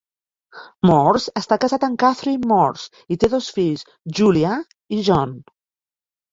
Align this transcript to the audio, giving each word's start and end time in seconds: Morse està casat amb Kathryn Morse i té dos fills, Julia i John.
Morse 0.89 1.33
està 1.41 1.57
casat 1.65 1.85
amb 1.89 1.99
Kathryn 2.05 2.49
Morse 2.53 3.15
i 3.17 3.21
té 3.25 3.31
dos 3.37 3.53
fills, 3.61 3.87
Julia 4.23 4.59
i 5.01 5.07
John. 5.13 5.41